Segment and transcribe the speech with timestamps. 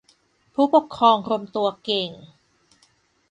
[0.53, 2.09] ผู้ปกครองรวมตัวเก่ง